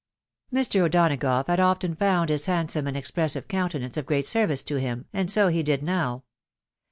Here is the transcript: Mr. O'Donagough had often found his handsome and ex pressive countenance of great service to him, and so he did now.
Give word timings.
Mr. 0.51 0.81
O'Donagough 0.85 1.45
had 1.45 1.59
often 1.59 1.93
found 1.95 2.29
his 2.31 2.47
handsome 2.47 2.87
and 2.87 2.97
ex 2.97 3.11
pressive 3.11 3.47
countenance 3.47 3.97
of 3.97 4.07
great 4.07 4.25
service 4.25 4.63
to 4.63 4.77
him, 4.79 5.05
and 5.13 5.29
so 5.29 5.47
he 5.49 5.61
did 5.61 5.83
now. 5.83 6.23